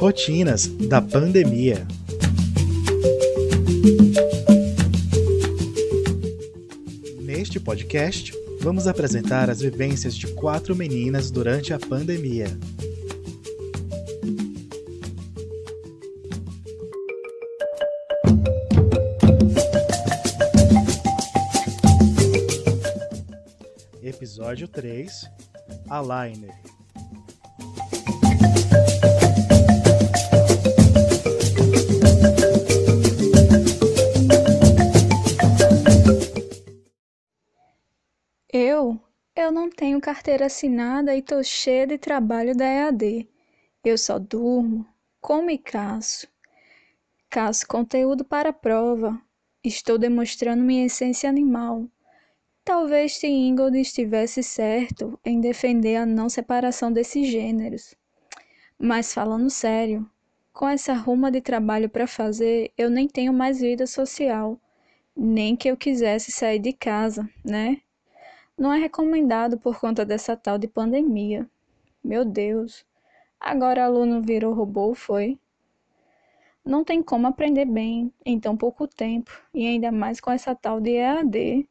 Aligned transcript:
Rotinas 0.00 0.66
da 0.66 1.02
pandemia. 1.02 1.86
Neste 7.20 7.60
podcast, 7.60 8.32
vamos 8.62 8.86
apresentar 8.86 9.50
as 9.50 9.60
vivências 9.60 10.14
de 10.16 10.28
quatro 10.28 10.74
meninas 10.74 11.30
durante 11.30 11.74
a 11.74 11.78
pandemia. 11.78 12.46
Episódio 24.02 24.66
3 24.66 25.30
A 25.90 26.00
Eu, 38.52 39.00
eu 39.36 39.52
não 39.52 39.70
tenho 39.70 40.00
carteira 40.00 40.46
assinada 40.46 41.14
e 41.14 41.22
tô 41.22 41.40
cheia 41.40 41.86
de 41.86 41.96
trabalho 41.96 42.52
da 42.52 42.64
EAD. 42.64 43.28
Eu 43.84 43.96
só 43.96 44.18
durmo, 44.18 44.84
como 45.20 45.50
e 45.50 45.56
caço. 45.56 46.26
Caço 47.28 47.64
conteúdo 47.68 48.24
para 48.24 48.52
prova. 48.52 49.22
Estou 49.62 49.96
demonstrando 49.96 50.64
minha 50.64 50.84
essência 50.84 51.30
animal. 51.30 51.86
Talvez 52.64 53.20
T. 53.20 53.28
Ingold 53.28 53.78
estivesse 53.78 54.42
certo 54.42 55.16
em 55.24 55.40
defender 55.40 55.94
a 55.94 56.04
não 56.04 56.28
separação 56.28 56.92
desses 56.92 57.28
gêneros. 57.28 57.94
Mas 58.76 59.14
falando 59.14 59.48
sério, 59.48 60.10
com 60.52 60.68
essa 60.68 60.92
ruma 60.92 61.30
de 61.30 61.40
trabalho 61.40 61.88
para 61.88 62.08
fazer, 62.08 62.72
eu 62.76 62.90
nem 62.90 63.06
tenho 63.06 63.32
mais 63.32 63.60
vida 63.60 63.86
social, 63.86 64.60
nem 65.16 65.54
que 65.54 65.70
eu 65.70 65.76
quisesse 65.76 66.32
sair 66.32 66.58
de 66.58 66.72
casa, 66.72 67.30
né? 67.44 67.80
Não 68.60 68.74
é 68.74 68.78
recomendado 68.78 69.58
por 69.58 69.80
conta 69.80 70.04
dessa 70.04 70.36
tal 70.36 70.58
de 70.58 70.68
pandemia. 70.68 71.48
Meu 72.04 72.26
Deus, 72.26 72.84
agora 73.40 73.86
aluno 73.86 74.20
virou 74.20 74.52
robô, 74.52 74.94
foi? 74.94 75.38
Não 76.62 76.84
tem 76.84 77.02
como 77.02 77.26
aprender 77.26 77.64
bem 77.64 78.12
em 78.22 78.38
tão 78.38 78.54
pouco 78.54 78.86
tempo, 78.86 79.30
e 79.54 79.66
ainda 79.66 79.90
mais 79.90 80.20
com 80.20 80.30
essa 80.30 80.54
tal 80.54 80.78
de 80.78 80.90
EAD. 80.90 81.66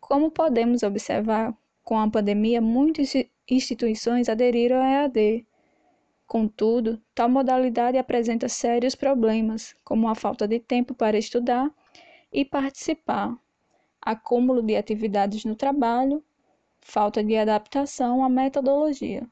Como 0.00 0.30
podemos 0.30 0.82
observar, 0.82 1.54
com 1.84 1.98
a 1.98 2.10
pandemia, 2.10 2.62
muitas 2.62 3.12
instituições 3.46 4.30
aderiram 4.30 4.80
à 4.80 5.02
EAD. 5.02 5.46
Contudo, 6.26 6.98
tal 7.14 7.28
modalidade 7.28 7.98
apresenta 7.98 8.48
sérios 8.48 8.94
problemas, 8.94 9.76
como 9.84 10.08
a 10.08 10.14
falta 10.14 10.48
de 10.48 10.60
tempo 10.60 10.94
para 10.94 11.18
estudar 11.18 11.70
e 12.32 12.42
participar, 12.42 13.38
acúmulo 14.00 14.62
de 14.62 14.76
atividades 14.76 15.44
no 15.44 15.54
trabalho, 15.54 16.22
falta 16.80 17.22
de 17.22 17.36
adaptação 17.36 18.24
à 18.24 18.28
metodologia. 18.28 19.26